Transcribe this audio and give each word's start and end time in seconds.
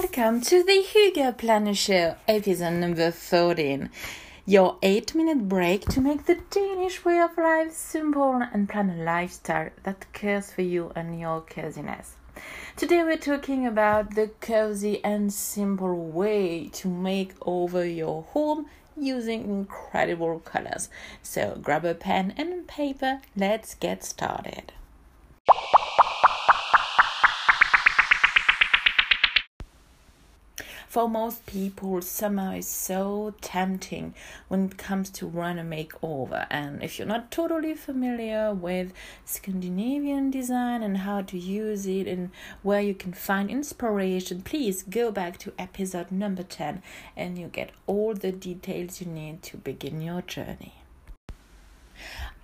Welcome 0.00 0.40
to 0.40 0.62
the 0.62 0.82
Hygge 0.82 1.36
Planner 1.36 1.74
Show, 1.74 2.16
episode 2.26 2.80
number 2.80 3.10
14. 3.10 3.90
Your 4.46 4.78
8 4.82 5.14
minute 5.14 5.46
break 5.46 5.84
to 5.90 6.00
make 6.00 6.24
the 6.24 6.38
Danish 6.50 7.04
way 7.04 7.20
of 7.20 7.36
life 7.36 7.72
simple 7.72 8.40
and 8.50 8.66
plan 8.66 8.88
a 8.88 9.04
lifestyle 9.04 9.68
that 9.82 10.10
cares 10.14 10.52
for 10.52 10.62
you 10.62 10.90
and 10.96 11.20
your 11.20 11.42
coziness. 11.42 12.14
Today 12.76 13.02
we're 13.02 13.18
talking 13.18 13.66
about 13.66 14.14
the 14.14 14.30
cozy 14.40 15.04
and 15.04 15.30
simple 15.30 15.94
way 15.94 16.70
to 16.72 16.88
make 16.88 17.34
over 17.42 17.84
your 17.84 18.22
home 18.22 18.68
using 18.96 19.42
incredible 19.50 20.38
colors. 20.38 20.88
So 21.22 21.58
grab 21.60 21.84
a 21.84 21.92
pen 21.92 22.32
and 22.38 22.66
paper, 22.66 23.20
let's 23.36 23.74
get 23.74 24.02
started. 24.02 24.72
For 30.90 31.08
most 31.08 31.46
people, 31.46 32.02
summer 32.02 32.56
is 32.56 32.66
so 32.66 33.32
tempting 33.40 34.12
when 34.48 34.64
it 34.64 34.76
comes 34.76 35.08
to 35.10 35.26
run 35.28 35.56
a 35.56 35.62
makeover. 35.62 36.48
And 36.50 36.82
if 36.82 36.98
you're 36.98 37.06
not 37.06 37.30
totally 37.30 37.74
familiar 37.74 38.52
with 38.52 38.92
Scandinavian 39.24 40.32
design 40.32 40.82
and 40.82 40.96
how 40.96 41.22
to 41.22 41.38
use 41.38 41.86
it 41.86 42.08
and 42.08 42.30
where 42.64 42.80
you 42.80 42.94
can 42.94 43.12
find 43.12 43.48
inspiration, 43.48 44.42
please 44.42 44.82
go 44.82 45.12
back 45.12 45.38
to 45.38 45.52
episode 45.56 46.10
number 46.10 46.42
10 46.42 46.82
and 47.16 47.38
you 47.38 47.46
get 47.46 47.70
all 47.86 48.12
the 48.12 48.32
details 48.32 49.00
you 49.00 49.06
need 49.06 49.44
to 49.44 49.58
begin 49.58 50.00
your 50.00 50.22
journey. 50.22 50.74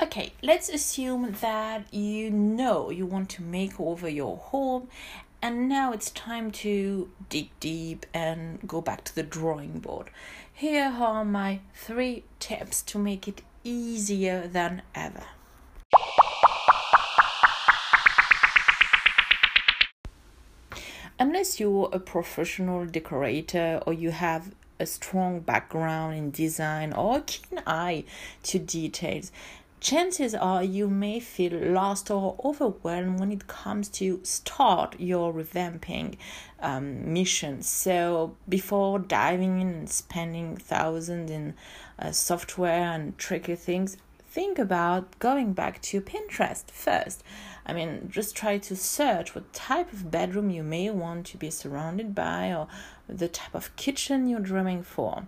Okay, 0.01 0.35
let's 0.43 0.69
assume 0.69 1.35
that 1.41 1.93
you 1.93 2.31
know 2.31 2.91
you 2.91 3.07
want 3.07 3.31
to 3.31 3.43
make 3.43 3.81
over 3.81 4.09
your 4.09 4.37
home 4.37 4.89
and 5.43 5.69
now 5.69 5.93
it's 5.93 6.11
time 6.11 6.51
to 6.51 7.11
dig 7.29 7.51
deep 7.61 8.07
and 8.15 8.67
go 8.67 8.81
back 8.81 9.05
to 9.05 9.15
the 9.15 9.23
drawing 9.23 9.79
board. 9.79 10.11
Here 10.53 10.93
are 10.99 11.25
my 11.25 11.61
three 11.75 12.25
tips 12.41 12.83
to 12.83 12.99
make 12.99 13.29
it 13.29 13.43
easier 13.63 14.49
than 14.49 14.83
ever. 14.95 15.25
Unless 21.19 21.61
you're 21.61 21.89
a 21.93 21.99
professional 21.99 22.85
decorator 22.85 23.83
or 23.87 23.93
you 23.93 24.11
have 24.11 24.55
a 24.79 24.85
strong 24.85 25.41
background 25.41 26.15
in 26.17 26.31
design 26.31 26.93
or 26.93 27.19
a 27.19 27.21
keen 27.23 27.63
eye 27.67 28.05
to 28.43 28.59
details, 28.59 29.33
chances 29.87 30.35
are 30.35 30.65
you 30.65 30.89
may 30.89 31.21
feel 31.21 31.53
lost 31.53 32.11
or 32.11 32.35
overwhelmed 32.45 33.21
when 33.21 33.31
it 33.31 33.47
comes 33.47 33.89
to 33.89 34.19
start 34.25 34.99
your 34.99 35.33
revamping 35.33 36.17
um, 36.59 37.13
mission. 37.13 37.63
So 37.63 38.37
before 38.49 38.99
diving 38.99 39.61
in 39.61 39.69
and 39.69 39.89
spending 39.89 40.57
thousands 40.57 41.31
in 41.31 41.55
uh, 42.01 42.11
software 42.11 42.95
and 42.95 43.17
tricky 43.17 43.55
things, 43.55 43.97
think 44.37 44.59
about 44.59 45.19
going 45.19 45.55
back 45.55 45.81
to 45.81 45.99
Pinterest 45.99 46.71
first. 46.71 47.25
I 47.65 47.73
mean, 47.73 48.11
just 48.11 48.37
try 48.37 48.59
to 48.59 48.77
search 48.77 49.35
what 49.35 49.51
type 49.55 49.91
of 49.95 50.11
bedroom 50.11 50.51
you 50.51 50.63
may 50.63 50.91
want 50.91 51.25
to 51.29 51.39
be 51.39 51.49
surrounded 51.49 52.15
by 52.15 52.53
or 52.53 52.69
the 53.09 53.29
type 53.29 53.55
of 53.55 53.75
kitchen 53.77 54.29
you're 54.29 54.41
dreaming 54.53 54.83
for. 54.83 55.27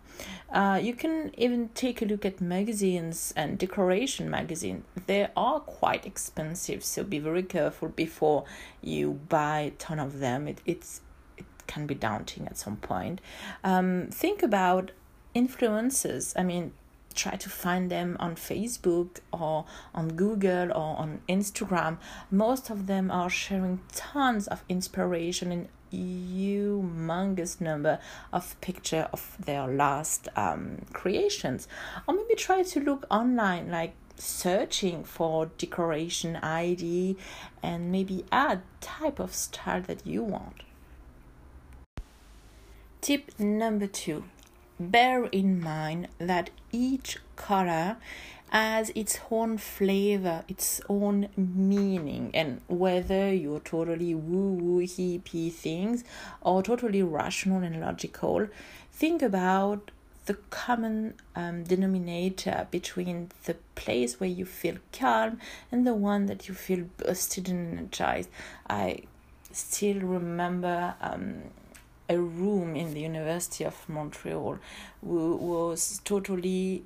Uh, 0.53 0.79
you 0.83 0.93
can 0.93 1.33
even 1.39 1.71
take 1.71 2.03
a 2.03 2.05
look 2.05 2.27
at 2.27 2.43
magazines 2.43 3.33
and 3.35 3.57
decoration 3.57 4.29
magazines. 4.29 4.85
They 5.07 5.29
are 5.35 5.61
quite 5.61 6.05
expensive, 6.05 6.85
so 6.85 7.03
be 7.03 7.19
very 7.19 7.45
careful 7.45 7.89
before 7.89 8.45
you 8.83 9.21
buy 9.31 9.61
a 9.61 9.71
ton 9.71 9.99
of 9.99 10.19
them. 10.19 10.47
It, 10.47 10.61
it's 10.67 11.01
it 11.39 11.47
can 11.67 11.87
be 11.87 11.95
daunting 11.95 12.47
at 12.47 12.59
some 12.59 12.77
point. 12.77 13.23
Um, 13.65 14.09
think 14.11 14.43
about 14.43 14.91
influences. 15.33 16.35
I 16.37 16.43
mean, 16.43 16.73
try 17.19 17.37
to 17.37 17.51
find 17.51 17.91
them 17.91 18.17
on 18.21 18.37
Facebook 18.37 19.19
or 19.33 19.65
on 19.95 20.11
Google 20.11 20.71
or 20.71 20.97
on 20.97 21.21
Instagram. 21.29 21.99
Most 22.31 22.71
of 22.71 22.87
them 22.87 23.11
are 23.11 23.29
sharing 23.29 23.81
tons 23.93 24.47
of 24.47 24.65
inspiration 24.69 25.53
and 25.53 25.69
humongous 25.93 27.61
number 27.61 27.99
of 28.33 28.59
picture 28.61 29.09
of 29.13 29.37
their 29.45 29.67
last 29.67 30.29
um, 30.37 30.83
creations. 30.93 31.67
Or 32.07 32.15
maybe 32.15 32.35
try 32.35 32.63
to 32.63 32.81
look 32.81 33.07
online 33.11 33.71
like 33.71 33.95
searching 34.17 35.05
for 35.05 35.47
decoration 35.59 36.37
id 36.37 37.17
and 37.63 37.93
maybe 37.93 38.25
add 38.33 38.63
type 38.81 39.19
of 39.19 39.35
style 39.35 39.83
that 39.83 40.07
you 40.07 40.23
want. 40.23 40.63
Tip 43.01 43.39
number 43.39 43.87
two 43.87 44.25
bear 44.79 45.25
in 45.27 45.61
mind 45.61 46.09
that 46.19 46.51
each 46.73 47.19
color 47.37 47.97
has 48.51 48.91
its 48.95 49.21
own 49.31 49.59
flavor, 49.59 50.43
its 50.49 50.81
own 50.89 51.29
meaning, 51.37 52.31
and 52.33 52.61
whether 52.67 53.33
you're 53.33 53.61
totally 53.61 54.15
woo 54.15 54.53
woo 54.53 54.83
hippie 54.83 55.53
things 55.53 56.05
or 56.41 56.63
totally 56.63 57.03
rational 57.03 57.63
and 57.63 57.81
logical, 57.81 58.49
think 58.93 59.21
about 59.21 59.91
the 60.27 60.35
common 60.51 61.15
um, 61.35 61.65
denominator 61.65 62.67
between 62.71 63.31
the 63.45 63.57
place 63.75 64.21
where 64.21 64.29
you 64.29 64.45
feel 64.45 64.77
calm 64.93 65.39
and 65.73 65.87
the 65.87 65.95
one 65.95 66.27
that 66.27 66.49
you 66.49 66.55
feel 66.55 66.87
busted 66.99 67.49
and 67.49 67.79
energized. 67.79 68.29
I 68.69 69.05
still 69.53 70.01
remember 70.01 70.95
um, 71.01 71.45
a 72.09 72.19
room 72.19 72.75
in 72.75 72.95
the 72.95 73.01
University 73.01 73.65
of 73.65 73.89
Montreal 73.89 74.59
was 75.03 76.01
totally 76.05 76.85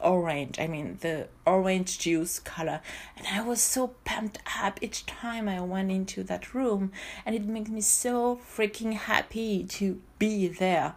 orange 0.00 0.58
i 0.58 0.66
mean 0.66 0.98
the 1.00 1.28
orange 1.46 1.98
juice 1.98 2.38
color. 2.38 2.80
And 3.16 3.26
i 3.28 3.40
was 3.42 3.60
so 3.60 3.88
pumped 4.04 4.38
up 4.60 4.78
each 4.82 5.06
time 5.06 5.48
i 5.48 5.60
went 5.60 5.90
into 5.90 6.22
that 6.24 6.54
room 6.54 6.92
and 7.24 7.34
it 7.34 7.44
made 7.44 7.68
me 7.68 7.80
so 7.80 8.36
freaking 8.36 8.94
happy 8.94 9.64
to 9.64 10.00
be 10.18 10.48
there. 10.48 10.94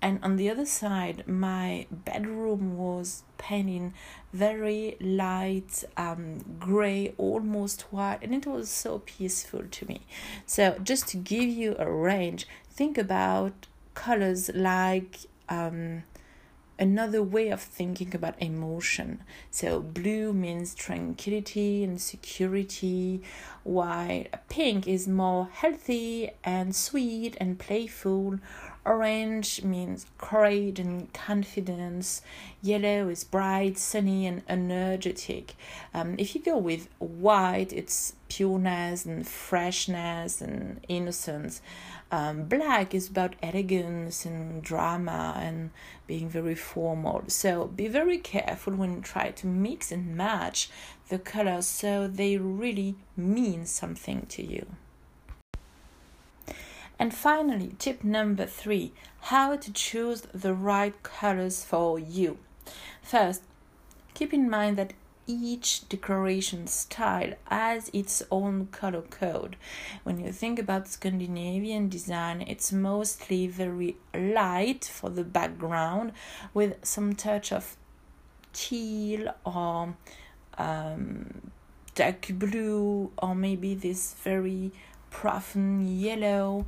And 0.00 0.20
on 0.22 0.36
the 0.36 0.48
other 0.48 0.66
side 0.66 1.26
my 1.26 1.86
bedroom 1.90 2.76
was 2.76 3.24
painted 3.36 3.92
very 4.32 4.96
light 5.00 5.84
um, 5.96 6.44
gray 6.60 7.14
almost 7.18 7.82
white 7.92 8.18
and 8.22 8.34
it 8.34 8.46
was 8.46 8.68
so 8.68 9.00
peaceful 9.00 9.64
to 9.68 9.86
me. 9.86 10.02
So 10.46 10.78
just 10.82 11.08
to 11.08 11.16
give 11.16 11.48
you 11.48 11.74
a 11.78 11.90
range 11.90 12.46
think 12.78 12.96
about 12.96 13.66
colors 13.94 14.48
like 14.54 15.18
um, 15.48 16.04
another 16.78 17.20
way 17.20 17.48
of 17.48 17.60
thinking 17.60 18.14
about 18.14 18.40
emotion. 18.40 19.20
So, 19.50 19.80
blue 19.80 20.32
means 20.32 20.76
tranquility 20.76 21.82
and 21.82 22.00
security, 22.00 23.20
while 23.64 24.26
pink 24.48 24.86
is 24.86 25.08
more 25.08 25.48
healthy 25.52 26.30
and 26.44 26.76
sweet 26.76 27.36
and 27.40 27.58
playful. 27.58 28.38
Orange 28.88 29.62
means 29.62 30.06
courage 30.16 30.80
and 30.80 31.12
confidence. 31.12 32.22
Yellow 32.62 33.10
is 33.10 33.22
bright, 33.22 33.76
sunny, 33.76 34.26
and 34.26 34.40
energetic. 34.48 35.54
Um, 35.92 36.14
if 36.16 36.34
you 36.34 36.40
go 36.40 36.56
with 36.56 36.88
white, 36.98 37.70
it's 37.70 38.14
pureness 38.30 39.04
and 39.04 39.28
freshness 39.28 40.40
and 40.40 40.80
innocence. 40.88 41.60
Um, 42.10 42.44
black 42.44 42.94
is 42.94 43.10
about 43.10 43.36
elegance 43.42 44.24
and 44.24 44.62
drama 44.62 45.34
and 45.36 45.68
being 46.06 46.30
very 46.30 46.54
formal. 46.54 47.24
So 47.26 47.66
be 47.66 47.88
very 47.88 48.16
careful 48.16 48.74
when 48.74 48.94
you 48.94 49.00
try 49.02 49.32
to 49.32 49.46
mix 49.46 49.92
and 49.92 50.16
match 50.16 50.70
the 51.10 51.18
colors 51.18 51.66
so 51.66 52.08
they 52.08 52.38
really 52.38 52.94
mean 53.18 53.66
something 53.66 54.24
to 54.30 54.42
you. 54.42 54.66
And 56.98 57.14
finally, 57.14 57.74
tip 57.78 58.02
number 58.02 58.46
three 58.46 58.92
how 59.20 59.56
to 59.56 59.72
choose 59.72 60.22
the 60.34 60.54
right 60.54 61.00
colors 61.02 61.64
for 61.64 61.98
you. 61.98 62.38
First, 63.02 63.42
keep 64.14 64.34
in 64.34 64.50
mind 64.50 64.76
that 64.78 64.94
each 65.28 65.88
decoration 65.88 66.66
style 66.66 67.34
has 67.44 67.90
its 67.92 68.22
own 68.30 68.66
color 68.68 69.02
code. 69.02 69.56
When 70.02 70.18
you 70.18 70.32
think 70.32 70.58
about 70.58 70.88
Scandinavian 70.88 71.88
design, 71.88 72.42
it's 72.48 72.72
mostly 72.72 73.46
very 73.46 73.96
light 74.14 74.86
for 74.86 75.10
the 75.10 75.24
background 75.24 76.12
with 76.54 76.76
some 76.82 77.14
touch 77.14 77.52
of 77.52 77.76
teal 78.54 79.34
or 79.44 79.94
um, 80.56 81.52
dark 81.94 82.28
blue 82.30 83.12
or 83.18 83.34
maybe 83.34 83.74
this 83.74 84.14
very 84.24 84.72
profound 85.10 85.88
yellow 86.00 86.66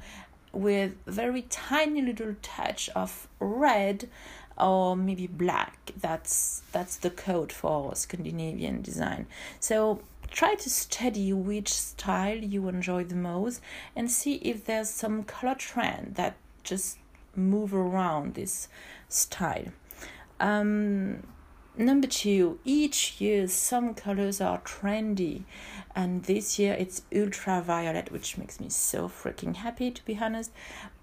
with 0.53 0.95
very 1.07 1.43
tiny 1.43 2.03
little 2.03 2.35
touch 2.43 2.89
of 2.91 3.29
red 3.39 4.09
or 4.59 4.97
maybe 4.97 5.27
black 5.27 5.93
that's 5.97 6.63
that's 6.73 6.97
the 6.97 7.11
code 7.11 7.53
for 7.53 7.95
scandinavian 7.95 8.83
design 8.83 9.27
so 9.59 10.03
try 10.31 10.55
to 10.55 10.69
study 10.69 11.33
which 11.33 11.73
style 11.73 12.37
you 12.37 12.69
enjoy 12.69 13.05
the 13.05 13.15
most 13.15 13.61
and 13.97 14.11
see 14.11 14.35
if 14.37 14.65
there's 14.65 14.89
some 14.89 15.23
color 15.23 15.55
trend 15.55 16.15
that 16.17 16.37
just 16.63 16.99
move 17.35 17.75
around 17.75 18.35
this 18.35 18.69
style. 19.09 19.67
Um, 20.39 21.23
number 21.87 22.07
two, 22.07 22.59
each 22.65 23.21
year 23.21 23.49
some 23.49 23.95
colors 23.95 24.41
are 24.41 24.61
trendy, 24.61 25.45
and 25.95 26.25
this 26.25 26.59
year 26.59 26.75
it's 26.75 27.03
ultraviolet, 27.15 28.13
which 28.13 28.39
makes 28.39 28.61
me 28.61 28.69
so 28.69 29.09
freaking 29.09 29.57
happy 29.57 29.91
to 29.91 30.05
be 30.05 30.19
honest. 30.21 30.53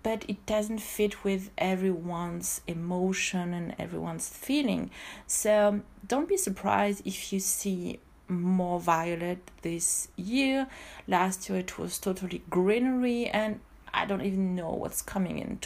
But 0.03 0.25
it 0.27 0.45
doesn't 0.45 0.79
fit 0.79 1.24
with 1.24 1.50
everyone's 1.57 2.62
emotion 2.68 3.53
and 3.53 3.75
everyone's 3.77 4.29
feeling. 4.29 4.89
So 5.25 5.81
don't 6.07 6.29
be 6.29 6.38
surprised 6.38 7.01
if 7.06 7.33
you 7.33 7.39
see 7.39 8.00
more 8.30 8.80
violet 8.80 9.51
this 9.62 10.09
year. 10.15 10.68
Last 11.07 11.50
year 11.50 11.59
it 11.59 11.77
was 11.77 11.97
totally 12.00 12.44
greenery, 12.50 13.27
and 13.27 13.59
I 13.94 14.06
don't 14.06 14.21
even 14.21 14.56
know 14.56 14.71
what's 14.71 15.01
coming 15.01 15.39
in 15.39 15.57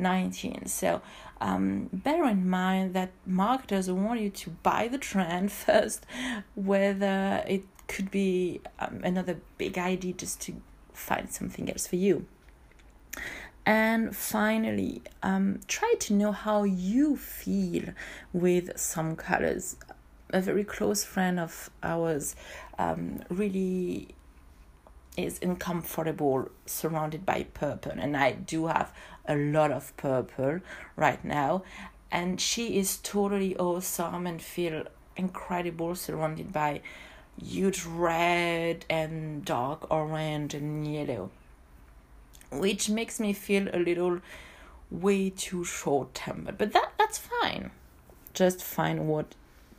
2019. 0.00 0.66
So 0.66 1.02
um, 1.40 1.88
bear 1.92 2.24
in 2.26 2.48
mind 2.48 2.94
that 2.94 3.10
marketers 3.26 3.90
want 3.90 4.20
you 4.20 4.30
to 4.30 4.50
buy 4.62 4.88
the 4.88 4.98
trend 4.98 5.52
first, 5.66 6.06
whether 6.54 7.44
it 7.46 7.64
could 7.86 8.10
be 8.10 8.60
um, 8.78 9.00
another 9.02 9.40
big 9.58 9.78
idea 9.78 10.12
just 10.12 10.40
to 10.42 10.54
find 10.92 11.30
something 11.30 11.70
else 11.70 11.86
for 11.86 11.96
you. 11.96 12.26
And 13.66 14.16
finally, 14.16 15.02
um, 15.22 15.60
try 15.68 15.94
to 16.00 16.14
know 16.14 16.32
how 16.32 16.64
you 16.64 17.16
feel 17.16 17.92
with 18.32 18.78
some 18.78 19.16
colors 19.16 19.76
a 20.32 20.40
very 20.40 20.62
close 20.62 21.02
friend 21.02 21.40
of 21.40 21.70
ours 21.82 22.36
um, 22.78 23.20
really 23.28 24.14
is 25.16 25.38
uncomfortable 25.42 26.50
surrounded 26.66 27.26
by 27.26 27.42
purple 27.54 27.92
and 27.92 28.16
i 28.16 28.32
do 28.32 28.66
have 28.66 28.92
a 29.26 29.34
lot 29.36 29.70
of 29.70 29.96
purple 29.96 30.60
right 30.96 31.24
now 31.24 31.62
and 32.10 32.40
she 32.40 32.78
is 32.78 32.96
totally 32.98 33.56
awesome 33.56 34.26
and 34.26 34.40
feel 34.42 34.84
incredible 35.16 35.94
surrounded 35.94 36.52
by 36.52 36.80
huge 37.42 37.84
red 37.84 38.84
and 38.88 39.44
dark 39.44 39.90
orange 39.90 40.54
and 40.54 40.92
yellow 40.92 41.30
which 42.52 42.88
makes 42.88 43.20
me 43.20 43.32
feel 43.32 43.68
a 43.72 43.78
little 43.78 44.20
way 44.90 45.30
too 45.30 45.64
short 45.64 46.14
tempered 46.14 46.56
but 46.56 46.72
that 46.72 46.92
that's 46.98 47.18
fine 47.18 47.70
just 48.32 48.62
find 48.62 49.08
what 49.08 49.34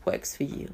works 0.06 0.36
for 0.36 0.44
you. 0.44 0.74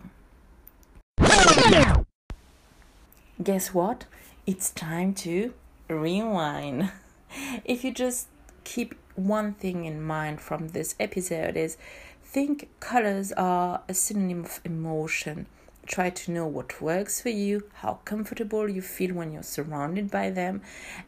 Guess 3.42 3.74
what? 3.74 4.06
It's 4.47 4.69
time 4.71 5.13
to 5.25 5.53
rewind. 5.89 6.89
If 7.65 7.83
you 7.83 7.91
just 7.91 8.29
keep 8.63 8.95
one 9.15 9.51
thing 9.55 9.83
in 9.83 10.01
mind 10.01 10.39
from 10.39 10.69
this 10.69 10.95
episode 11.01 11.57
is 11.57 11.75
think 12.23 12.69
colors 12.79 13.33
are 13.33 13.81
a 13.89 13.94
synonym 13.94 14.45
of 14.45 14.61
emotion. 14.63 15.47
Try 15.85 16.11
to 16.11 16.31
know 16.31 16.47
what 16.47 16.81
works 16.81 17.19
for 17.19 17.27
you, 17.27 17.69
how 17.81 17.99
comfortable 18.05 18.69
you 18.69 18.81
feel 18.81 19.13
when 19.13 19.33
you're 19.33 19.44
surrounded 19.44 20.09
by 20.09 20.29
them, 20.29 20.61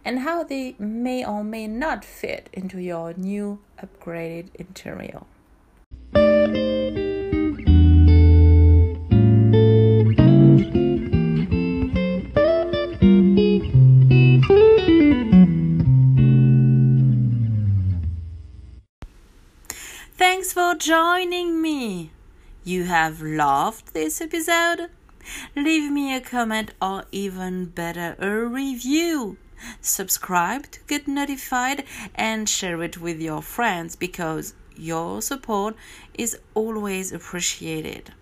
and 0.04 0.20
how 0.20 0.44
they 0.44 0.76
may 0.78 1.26
or 1.26 1.42
may 1.42 1.66
not 1.66 2.04
fit 2.04 2.50
into 2.52 2.82
your 2.82 3.14
new 3.14 3.60
upgraded 3.82 4.50
interior. 4.56 5.24
Joining 20.80 21.62
me. 21.62 22.12
You 22.64 22.86
have 22.86 23.22
loved 23.22 23.94
this 23.94 24.22
episode? 24.22 24.90
Leave 25.54 25.92
me 25.92 26.16
a 26.16 26.22
comment 26.22 26.72
or 26.82 27.04
even 27.12 27.66
better, 27.66 28.16
a 28.18 28.46
review. 28.46 29.36
Subscribe 29.82 30.72
to 30.72 30.80
get 30.88 31.06
notified 31.06 31.84
and 32.16 32.48
share 32.48 32.82
it 32.82 32.98
with 32.98 33.20
your 33.20 33.42
friends 33.42 33.98
because 33.98 34.54
your 34.78 35.22
support 35.22 35.76
is 36.14 36.40
always 36.54 37.12
appreciated. 37.12 38.14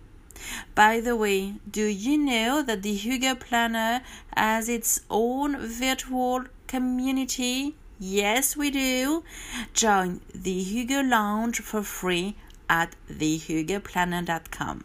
By 0.74 1.00
the 1.00 1.16
way, 1.16 1.58
do 1.70 1.86
you 1.86 2.18
know 2.18 2.64
that 2.64 2.82
the 2.82 2.98
Hygge 2.98 3.40
Planner 3.40 4.02
has 4.36 4.68
its 4.68 5.02
own 5.12 5.58
virtual 5.58 6.46
community? 6.66 7.76
Yes, 8.00 8.58
we 8.58 8.72
do. 8.72 9.24
Join 9.74 10.22
the 10.34 10.64
Hygge 10.64 11.08
Lounge 11.08 11.60
for 11.62 11.84
free 11.84 12.36
at 12.70 12.96
thehyggeplanner.com. 13.10 14.84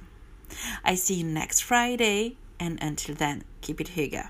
I 0.85 0.95
see 0.95 1.15
you 1.15 1.25
next 1.25 1.61
Friday, 1.61 2.37
and 2.61 2.83
until 2.83 3.15
then, 3.15 3.45
keep 3.61 3.81
it 3.81 3.89
Hygge. 3.97 4.29